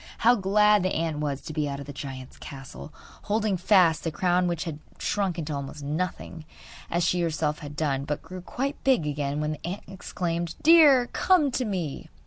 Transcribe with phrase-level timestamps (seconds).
[0.25, 2.91] How glad the ant was to be out of the giant's castle,
[3.25, 6.43] holding fast the crown which had shrunk into almost nothing,
[6.89, 11.05] as she herself had done, but grew quite big again when the ant exclaimed: 'Deer,
[11.13, 12.09] come to me!